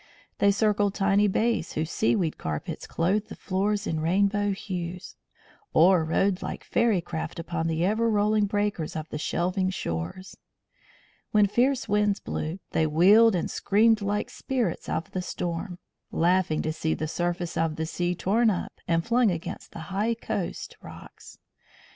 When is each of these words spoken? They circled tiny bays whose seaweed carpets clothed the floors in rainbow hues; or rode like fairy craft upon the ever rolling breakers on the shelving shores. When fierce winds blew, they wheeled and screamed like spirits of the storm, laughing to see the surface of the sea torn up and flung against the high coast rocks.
They 0.39 0.49
circled 0.49 0.95
tiny 0.95 1.27
bays 1.27 1.73
whose 1.73 1.91
seaweed 1.91 2.39
carpets 2.39 2.87
clothed 2.87 3.29
the 3.29 3.35
floors 3.35 3.85
in 3.85 3.99
rainbow 3.99 4.49
hues; 4.49 5.15
or 5.75 6.03
rode 6.03 6.41
like 6.41 6.63
fairy 6.63 7.01
craft 7.01 7.37
upon 7.37 7.67
the 7.67 7.85
ever 7.85 8.09
rolling 8.09 8.47
breakers 8.47 8.95
on 8.95 9.05
the 9.11 9.19
shelving 9.19 9.69
shores. 9.69 10.35
When 11.29 11.45
fierce 11.45 11.87
winds 11.87 12.19
blew, 12.19 12.57
they 12.71 12.87
wheeled 12.87 13.35
and 13.35 13.51
screamed 13.51 14.01
like 14.01 14.31
spirits 14.31 14.89
of 14.89 15.11
the 15.11 15.21
storm, 15.21 15.77
laughing 16.11 16.63
to 16.63 16.73
see 16.73 16.95
the 16.95 17.07
surface 17.07 17.55
of 17.55 17.75
the 17.75 17.85
sea 17.85 18.15
torn 18.15 18.49
up 18.49 18.73
and 18.87 19.05
flung 19.05 19.29
against 19.29 19.71
the 19.71 19.93
high 19.93 20.15
coast 20.15 20.77
rocks. 20.81 21.37